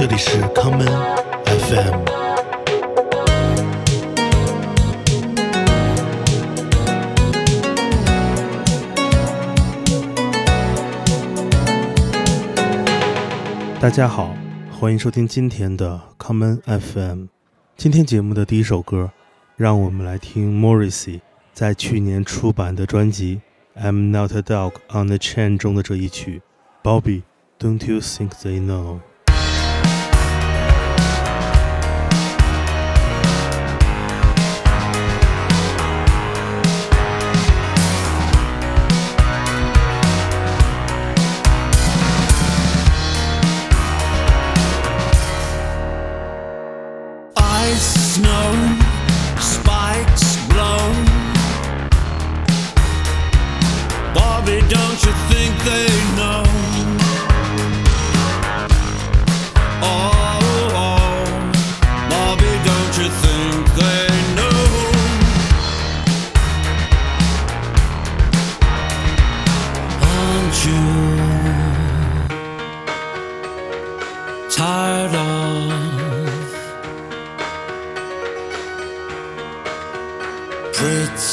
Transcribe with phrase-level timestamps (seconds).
[0.00, 0.88] 这里是 common
[1.44, 2.04] FM。
[13.78, 14.34] 大家好，
[14.70, 17.26] 欢迎收听今天的 common FM。
[17.76, 19.10] 今天节目的第一首歌，
[19.56, 21.20] 让我们来听 Morrissey
[21.52, 23.42] 在去年出版的专辑
[23.78, 26.40] 《I'm Not a Dog on the Chain》中的这一曲
[26.88, 27.22] 《Bobby》
[27.58, 29.00] ，Don't you think they know？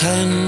[0.07, 0.46] ten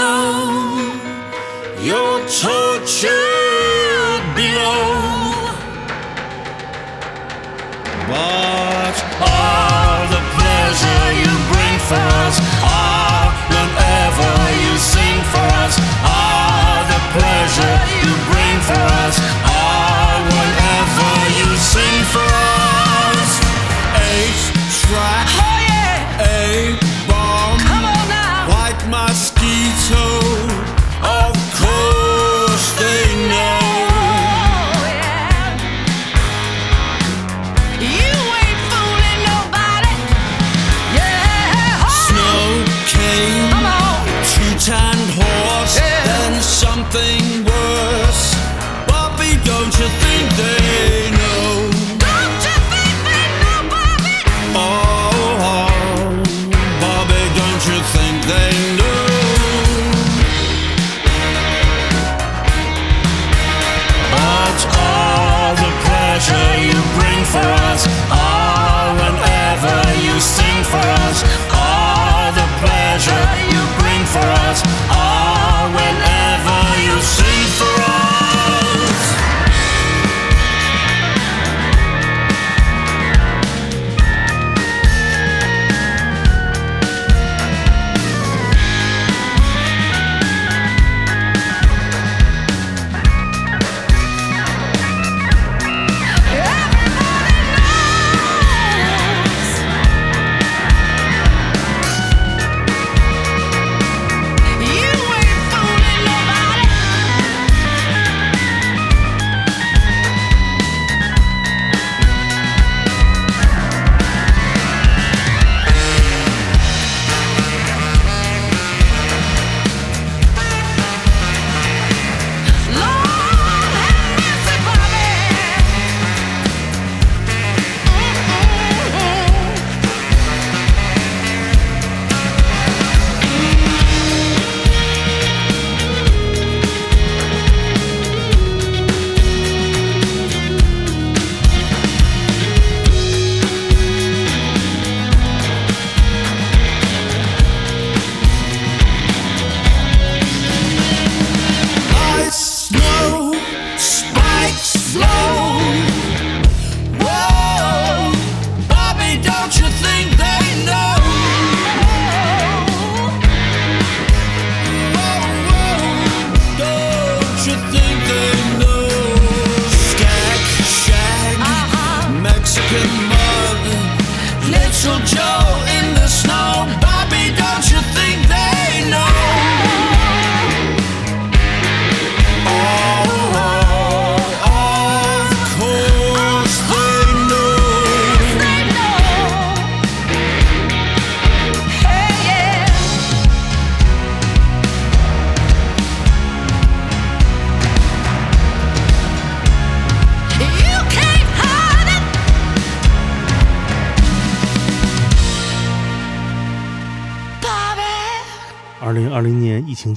[0.00, 0.96] know
[1.86, 2.20] you're
[4.40, 4.86] below.
[8.12, 8.96] But
[9.30, 12.36] all the pleasure you bring for us,
[12.74, 14.32] all whatever
[14.64, 15.74] you sing for us,
[16.16, 19.16] all the pleasure you bring for us,
[19.58, 22.28] all whatever you sing for
[23.12, 23.30] us.
[24.08, 24.40] Eight
[24.82, 25.19] try.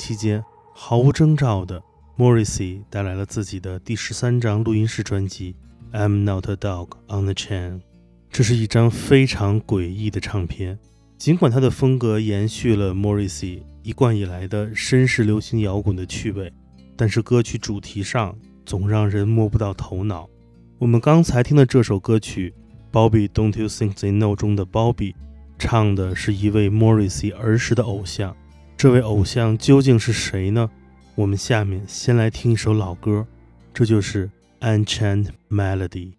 [0.03, 1.81] 期间，毫无征兆的
[2.17, 5.55] Morrissey 带来了自己的第十三张录音室专辑
[5.97, 7.75] 《I'm Not a Dog on the Chain》。
[8.29, 10.77] 这是一张非常诡异的唱片，
[11.17, 16.51] 尽管它的风格延续了 Morrissey 一贯以来的绅士流行摇滚的趣味，
[16.97, 20.29] 但是歌曲主题上总让人摸不到头脑。
[20.79, 22.53] 我们刚才听的这首歌曲
[22.93, 25.15] 《Bobby Don't You Think They Know》中的 Bobby，
[25.57, 28.35] 唱的是一位 Morrissey 儿时的偶像。
[28.77, 30.69] 这位偶像究竟是谁呢？
[31.15, 33.25] 我们下面先来听一首老歌，
[33.73, 34.29] 这就是
[34.85, 36.13] 《Unchained Melody》。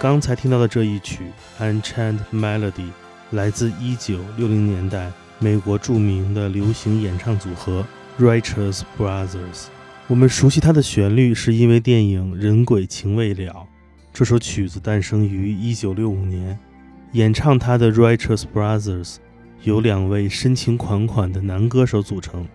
[0.00, 1.24] 刚才听到的这一曲
[1.60, 2.70] 《Unchained Melody》
[3.32, 7.84] 来自1960年代美国著名的流行演唱组合
[8.16, 9.66] Righteous Brothers。
[10.06, 13.52] 我们熟悉它的旋律，是因为电影《人鬼情未了》。
[14.12, 16.56] 这首曲子诞生于1965年。
[17.12, 19.16] 演唱它的 Righteous Brothers
[19.64, 22.46] 由两位深情款款的男歌手组成，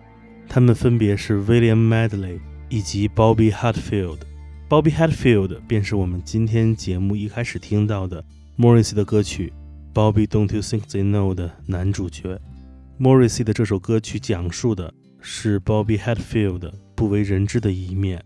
[0.48, 2.38] 他们分别是 William Medley
[2.70, 4.20] 以及 Bobby Hatfield。
[4.66, 8.24] Bobby Hatfield 便是我们今天节目一开始听到的
[8.56, 9.52] Morrissey 的歌曲
[9.94, 12.40] 《Bobby Don't You Think They Know》的男主角。
[12.98, 18.24] Morrissey 的这首歌曲讲述的是 Bobby Hatfield 不为人知的一面。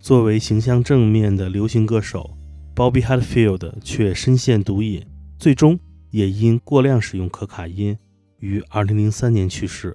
[0.00, 2.34] 作为形象正面的流行歌手
[2.74, 5.04] ，Bobby Hatfield 却深陷毒瘾，
[5.38, 5.78] 最终
[6.10, 7.96] 也因过量使用可卡因
[8.38, 9.94] 于2003年去世。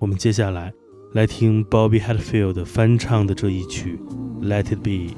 [0.00, 0.72] 我们接下来
[1.12, 3.98] 来听 Bobby Hatfield 翻唱的这一曲
[4.46, 5.14] 《Let It Be》。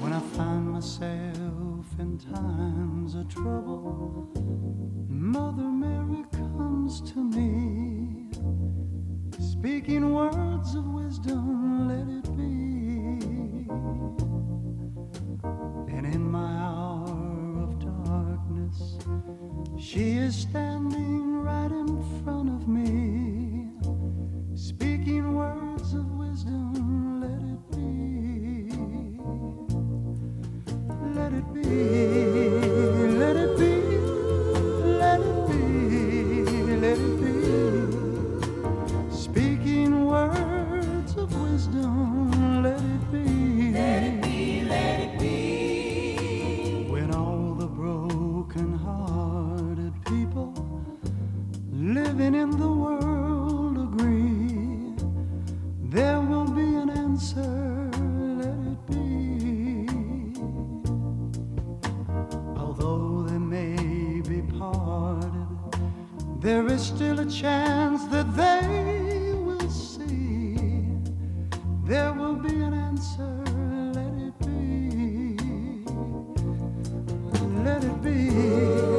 [0.00, 4.28] When I find myself in times of trouble,
[5.08, 8.30] Mother Mary comes to me,
[9.40, 13.18] speaking words of wisdom, let it be.
[15.90, 18.98] And in my hour of darkness,
[19.80, 23.03] she is standing right in front of me.
[72.94, 73.42] answer,
[73.92, 75.36] let it be,
[77.64, 78.93] let it be.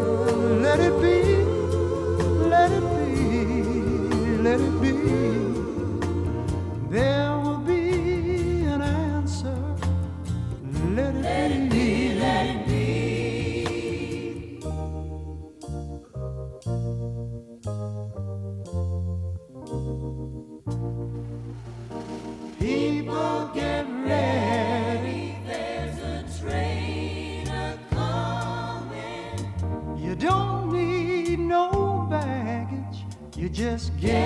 [33.75, 34.25] just get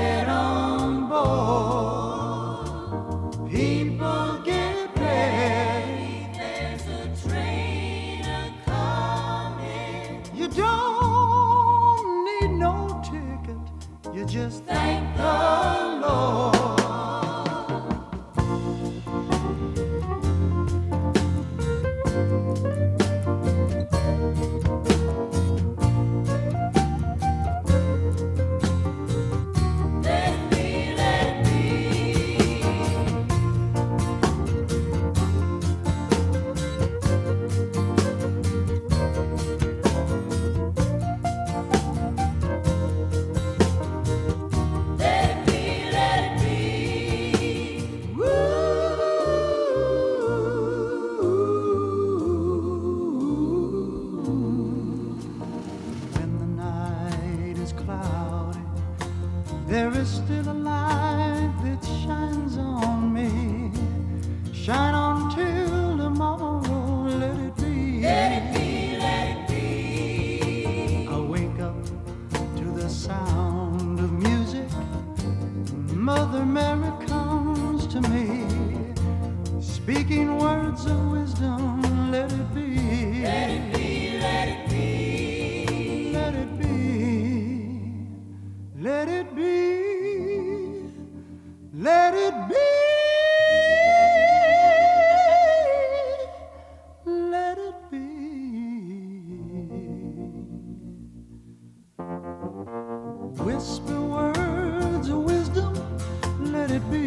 [106.72, 106.99] it be?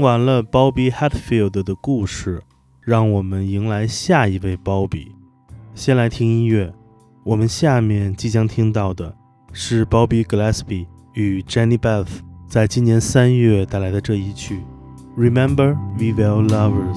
[0.00, 2.42] 听完了 Bobby Hatfield 的故事，
[2.80, 5.14] 让我们迎来下一位鲍比。
[5.74, 6.72] 先来听音乐，
[7.22, 9.14] 我们下面即将听到的
[9.52, 12.08] 是 Bobby Gillespie 与 Jenny Beth
[12.48, 14.62] 在今年三月带来的这一曲
[15.20, 16.96] 《Remember We Were Lovers》。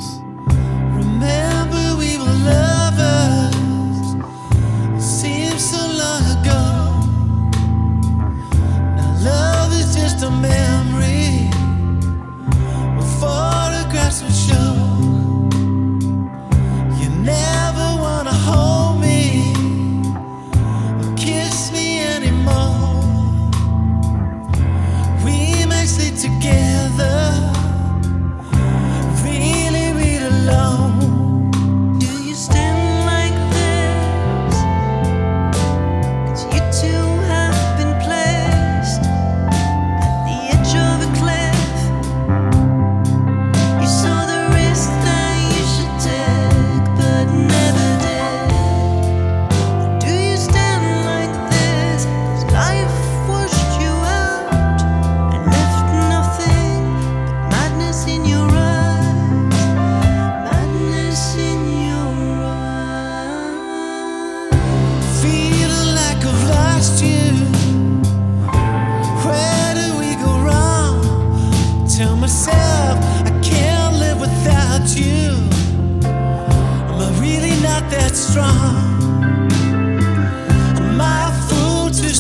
[10.26, 10.63] Amen.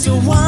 [0.03, 0.42] still want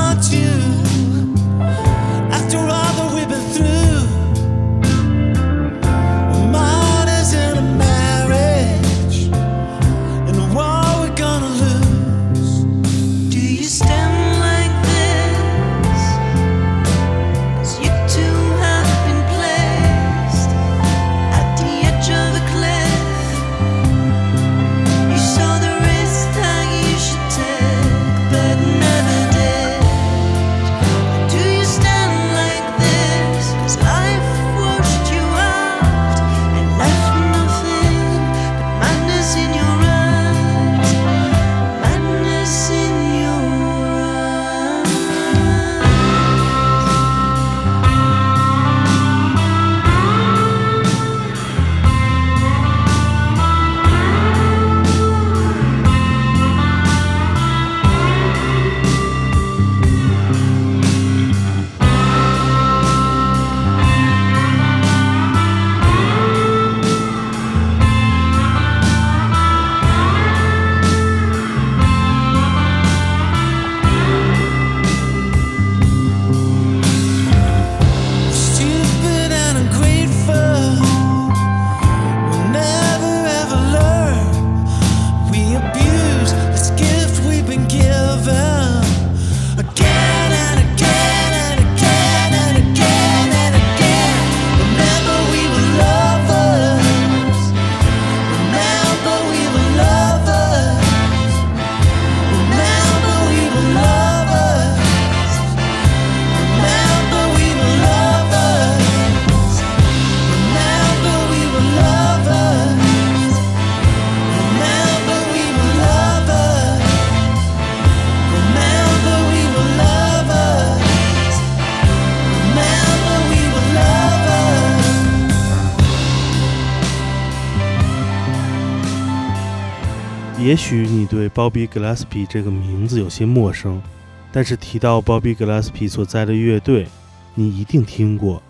[130.56, 133.84] 也许你对 Bobby Gillespie 这个名字有些陌生，
[134.32, 136.88] 但是提到 Bobby Gillespie 所在的乐队，
[137.34, 138.42] 你一定听过。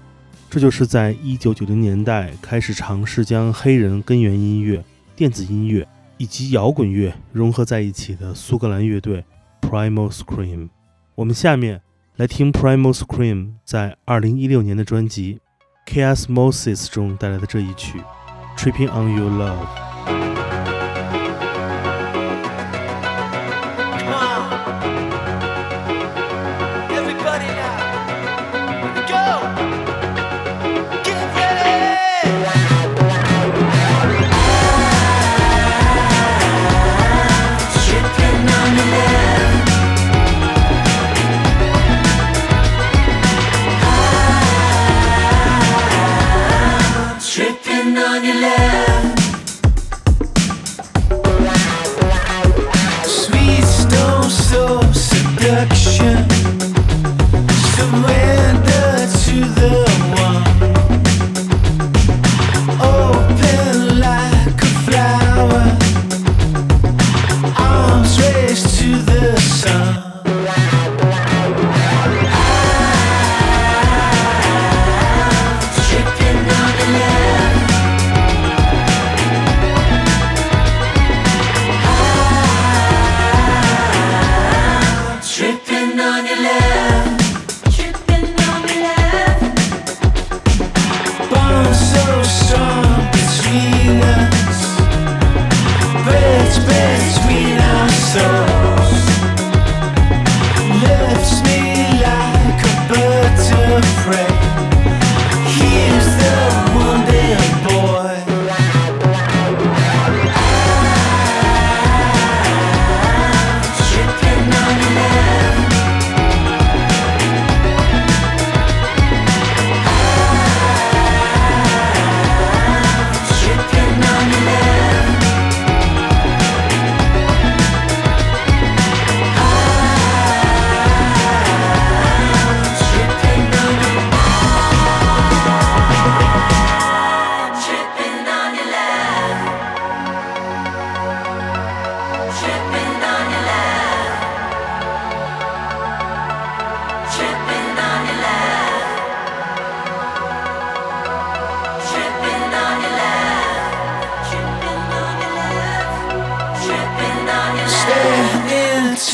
[0.47, 5.87] 这就是在1990年代开始尝试将黑人根源音乐、电子音乐
[6.17, 9.25] 以及摇滚乐融合在一起的苏格兰乐队
[9.61, 10.69] Primal Scream。
[11.15, 11.81] 我们下面
[12.17, 15.39] 来听 Primal Scream 在2016年的专辑
[15.91, 17.99] 《Chaos Moses》中带来的这一曲
[18.55, 19.65] 《Tripping on Your Love》。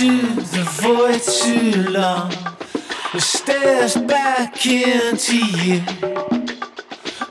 [0.01, 2.31] Into the void too long.
[3.13, 5.81] It stares back into you.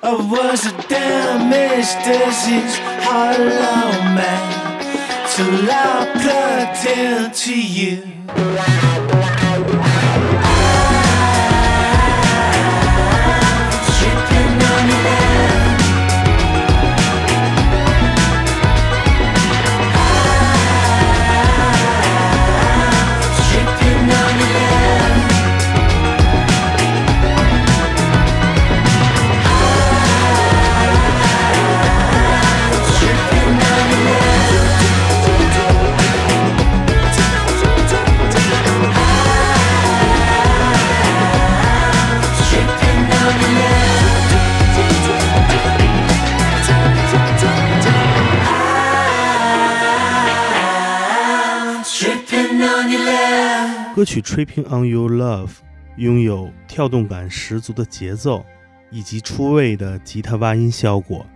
[0.03, 4.45] I was a damaged disease, hollow man,
[5.31, 9.50] till I plugged into you.
[54.01, 55.49] 歌曲《Tripping on Your Love》
[55.99, 58.43] 拥有跳动感十足的节奏
[58.91, 61.27] 以及出位的吉他挖音效果，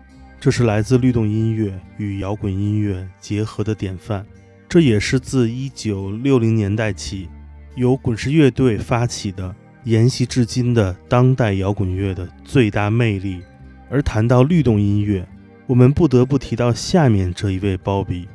[0.41, 4.25] 这是来自律动音乐与摇滚音乐结合的典范。
[4.67, 7.29] 这也是自1960年代起
[7.75, 13.43] 由滚石乐队发起的，沿袭至今的当代摇滚乐的最大魅力。
[13.91, 15.29] 而谈到律动音乐，
[15.67, 18.27] 我们不得不提到下面这一位鲍比。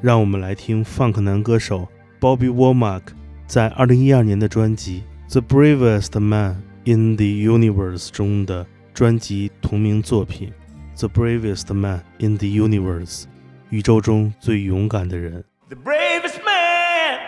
[0.00, 1.86] 让我们来听 funk 男歌手
[2.18, 3.02] Bobby Womack
[3.47, 10.51] 在2012年的专辑《The Bravest Man in the Universe》中的专辑同名作品《
[10.99, 13.25] The Bravest Man in the Universe》，
[13.69, 15.43] 宇宙中最勇敢的人。
[15.69, 17.19] The bravest man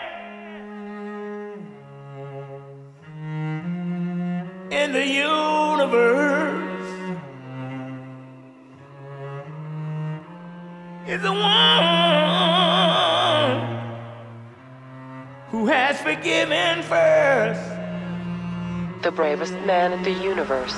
[4.70, 6.52] in the universe
[11.06, 12.57] is the one
[15.69, 17.61] Has forgiven first.
[19.03, 20.75] the bravest man in the universe.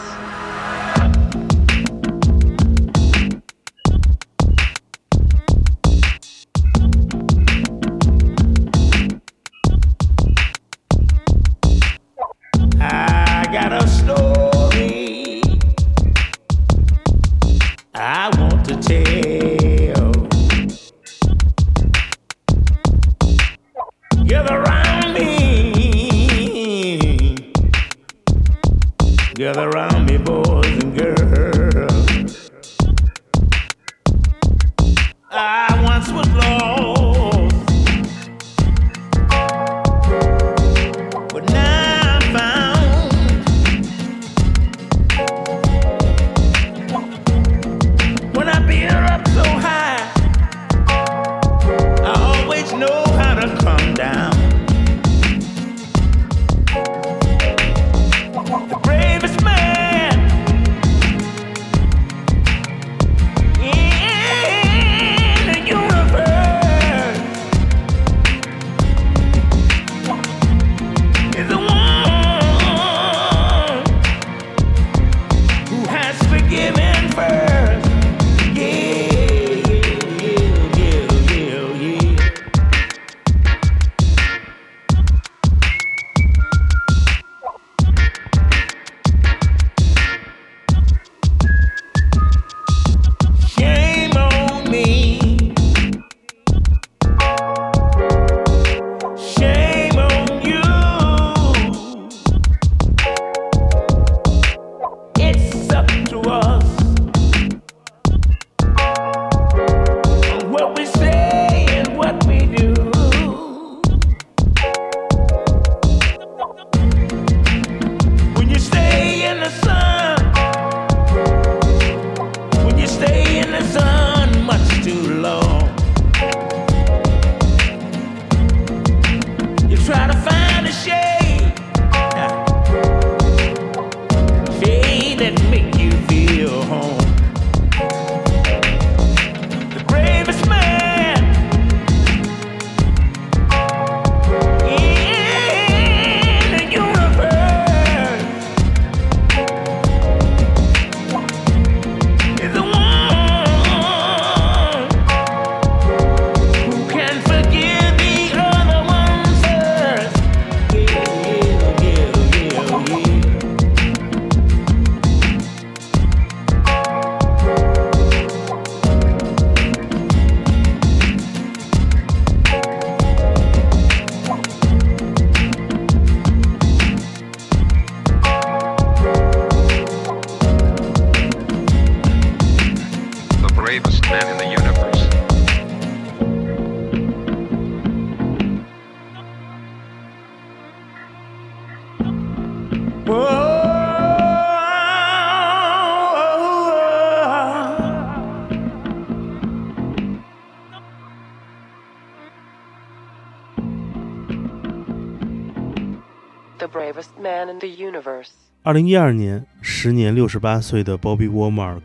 [208.64, 211.82] 二零一二年，时年六十八岁的 Bobby Womack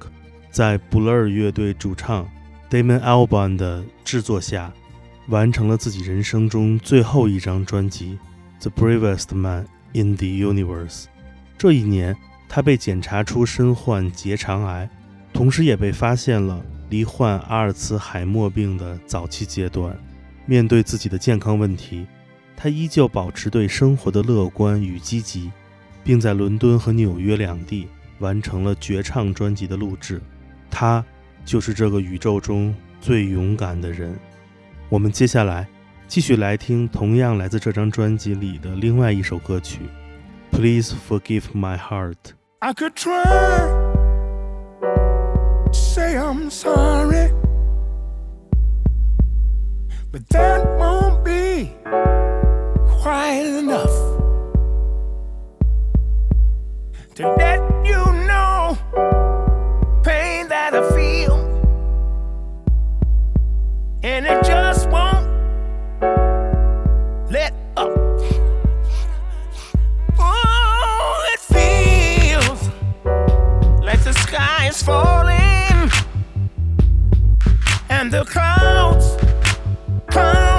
[0.50, 2.28] 在布勒尔乐队主唱
[2.70, 4.72] Damon Albarn 的制作下，
[5.28, 8.18] 完成了自己人生中最后一张专辑
[8.62, 11.04] 《The Bravest Man in the Universe》。
[11.58, 12.16] 这一年，
[12.48, 14.88] 他被检查出身患结肠癌，
[15.32, 19.96] 同时也被发现了罹患阿尔茨海默病的早期阶段。
[20.44, 22.06] 面对自己的健康问题，
[22.56, 25.50] 他依旧保持对生活的乐观与积极。
[26.06, 27.88] 并在伦敦和纽约两地
[28.20, 30.22] 完成了绝唱专辑的录制。
[30.70, 31.04] 他
[31.44, 34.16] 就是这个宇宙中最勇敢的人。
[34.88, 35.66] 我们接下来
[36.06, 39.80] 继续来听同样来自这张专辑里的另外一首歌曲
[40.56, 42.14] 《Please Forgive My Heart》。
[42.60, 43.24] I could try
[44.82, 47.32] to say I'm sorry,
[50.12, 51.72] but that won't be
[53.02, 54.05] quite enough
[57.16, 58.76] to let you know
[60.04, 61.36] pain that I feel,
[64.02, 65.26] and it just won't
[67.32, 67.88] let up.
[70.18, 72.68] Oh, it feels
[73.82, 75.90] like the sky is falling
[77.88, 79.16] and the clouds,
[80.08, 80.55] clouds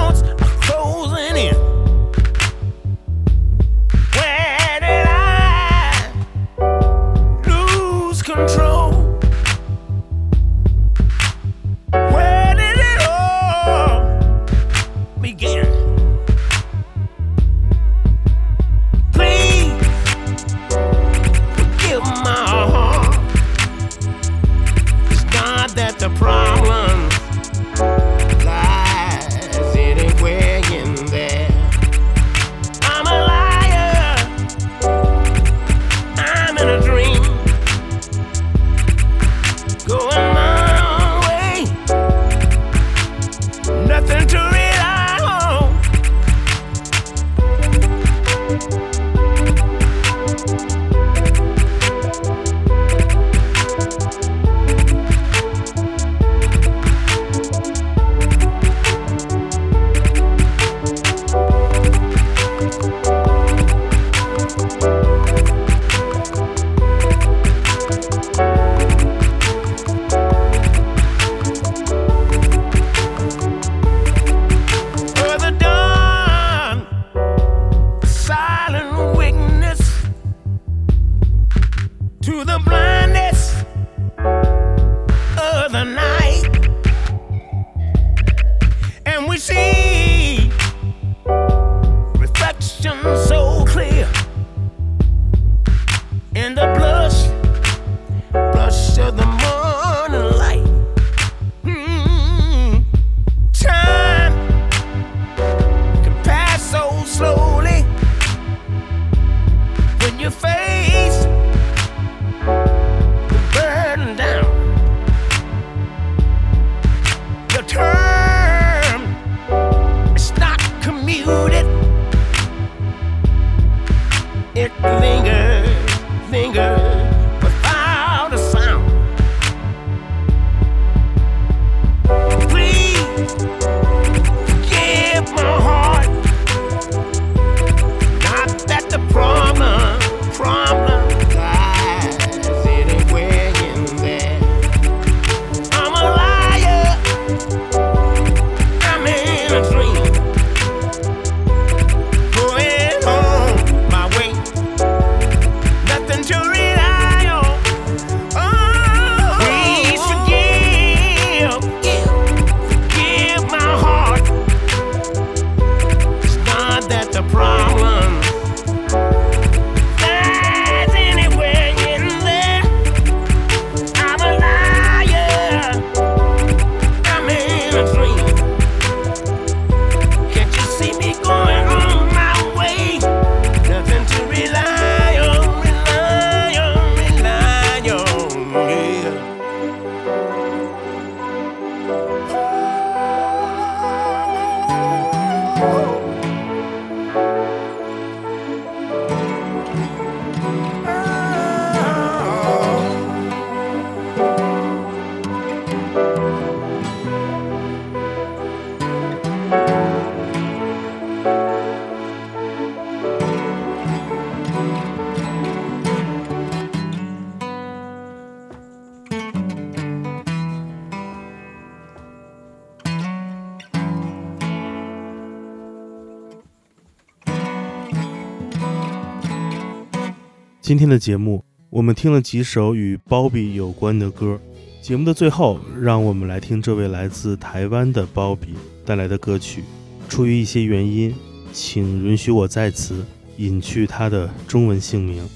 [230.68, 234.38] 今天的节目，我们听了几首与鲍比有关的歌。
[234.82, 238.48] 节目的最后，让我们来听这位来自台湾的鲍比
[238.84, 239.64] 带来的歌曲。
[240.10, 241.14] 出于一些原因，
[241.54, 243.02] 请允许我在此
[243.38, 245.26] 隐去他的中文姓名。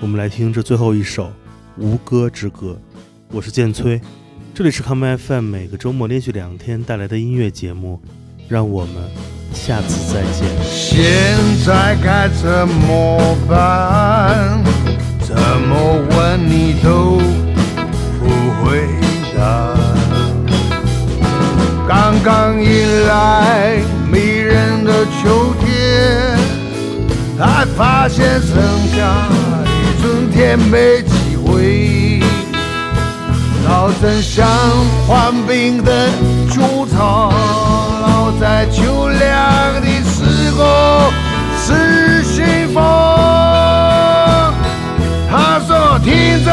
[0.00, 1.28] 我们来听这最后一首
[1.78, 2.78] 《无歌之歌》。
[3.30, 3.98] 我是建崔，
[4.52, 8.02] 这里是 Come FM，每个周末连续两天带来的音乐节目。
[8.50, 9.10] 让我们
[9.54, 10.46] 下次再见。
[10.62, 14.62] 现在该怎么办？
[15.20, 15.72] 怎么
[16.10, 17.18] 问你都
[18.20, 18.24] 不
[18.62, 18.86] 回
[19.36, 19.74] 答。
[21.88, 23.78] 刚刚迎来
[24.10, 26.38] 迷人的秋天，
[27.38, 28.52] 才发现剩
[28.94, 29.28] 下
[29.66, 32.20] 一春天没机会。
[33.66, 34.46] 老真像
[35.06, 36.08] 患病的
[36.50, 37.32] 猪草，
[38.40, 41.12] 在秋凉的时候
[41.58, 42.74] 是幸福。
[45.30, 46.50] 他说：“听着，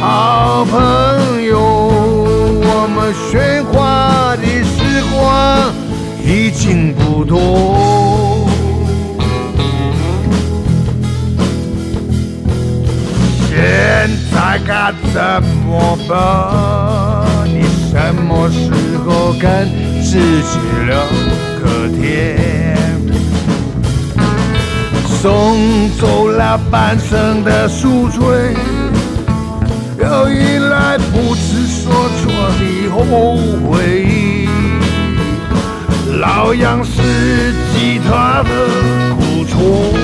[0.00, 5.72] 好朋友，我们喧哗的时光
[6.24, 8.48] 已经不多。
[13.48, 16.10] 现在该怎么办？
[17.46, 18.70] 你什么时
[19.04, 19.68] 候跟
[20.10, 20.58] 自己
[20.88, 20.98] 聊
[21.62, 22.36] 个天？
[25.06, 28.56] 送走了半生的宿醉，
[30.00, 33.36] 又迎来不知所措的后
[33.70, 34.48] 悔。
[36.18, 38.48] 老样是吉他的
[39.14, 39.94] 苦衷。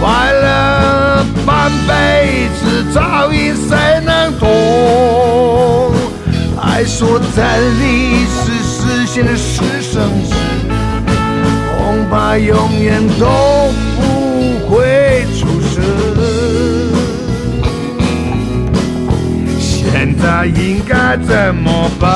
[0.00, 4.46] 坏了半辈子，早已谁能懂？
[6.60, 7.44] 爱说真
[7.80, 10.32] 理是实现的私生子，
[11.76, 13.26] 恐怕永远都
[13.96, 14.00] 不
[14.68, 15.82] 会出生。
[19.58, 22.06] 现在应该怎么办？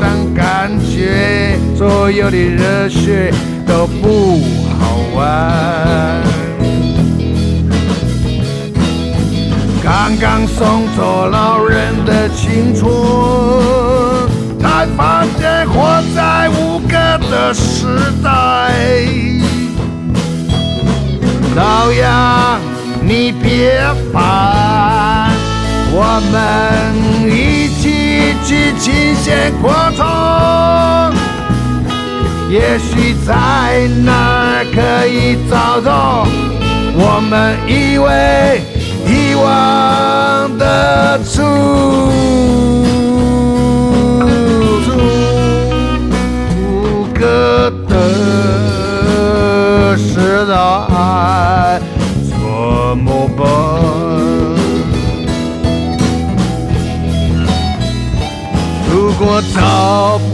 [0.00, 3.32] 当感觉所有的热血
[3.66, 4.40] 都不
[4.78, 6.22] 好玩。
[9.82, 12.88] 刚刚送走老人的青春，
[14.84, 16.94] 才发现活在无歌
[17.30, 17.86] 的时
[18.22, 18.28] 代。
[21.56, 22.60] 老杨，
[23.00, 23.80] 你别
[24.12, 25.32] 烦，
[25.90, 26.36] 我们
[27.32, 30.04] 一起去琴弦扩充。
[32.50, 36.26] 也许在那儿可以找到
[36.94, 38.60] 我们以为
[39.06, 41.42] 遗忘的处。
[47.34, 47.96] 无歌的
[49.96, 50.52] 时代
[52.28, 52.36] 怎
[52.98, 53.44] 么办？
[58.90, 59.58] 如果找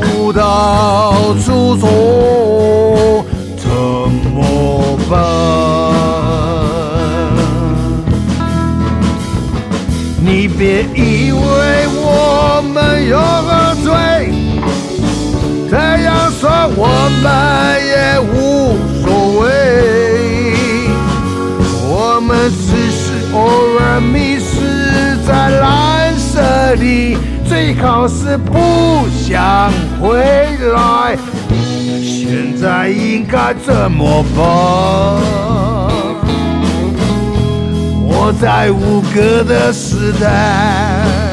[0.01, 3.25] 不到出处，
[3.57, 3.71] 怎
[4.35, 5.13] 么办？
[10.23, 11.39] 你别以为
[11.89, 12.77] 我们
[13.09, 13.51] 有喝
[17.31, 19.07] 我们也无所
[19.41, 19.45] 谓。
[21.89, 23.03] 我们只是
[23.33, 23.39] 偶
[23.79, 27.17] 尔迷失在蓝色里，
[27.49, 29.71] 最好是不想
[30.01, 30.19] 回
[30.73, 31.17] 来。
[32.03, 34.43] 现在应该怎么办？
[38.09, 41.30] 我在无歌的时代，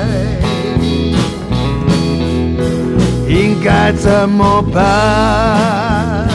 [3.67, 6.25] 该怎么办？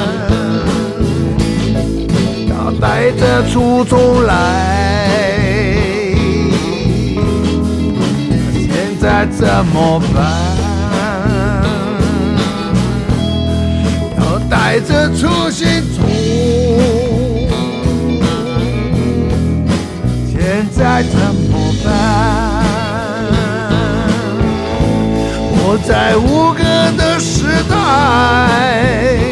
[2.47, 4.35] 要带着初衷来，
[8.53, 8.69] 现
[9.01, 10.23] 在怎么办？
[14.19, 15.67] 要带着初心
[15.97, 16.03] 走。
[20.31, 22.72] 现在怎么办？
[25.79, 26.63] 在无歌
[26.99, 29.32] 的时代，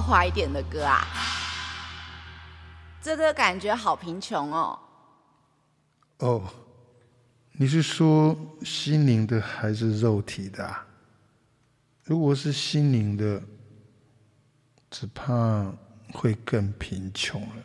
[0.00, 1.06] 华一点的歌啊？
[3.02, 4.78] 这个感觉好贫穷哦。
[6.18, 6.42] 哦，
[7.52, 10.86] 你是说心灵的还是肉体的、啊？
[12.04, 13.42] 如果是心灵的，
[14.90, 15.64] 只怕
[16.12, 17.62] 会更贫穷了。